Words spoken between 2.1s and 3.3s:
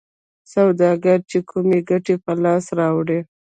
په لاس راوړي